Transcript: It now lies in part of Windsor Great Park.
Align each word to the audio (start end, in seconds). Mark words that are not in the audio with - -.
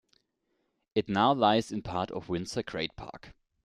It 0.95 1.09
now 1.09 1.31
lies 1.31 1.71
in 1.71 1.83
part 1.83 2.09
of 2.09 2.27
Windsor 2.27 2.63
Great 2.63 2.95
Park. 2.95 3.35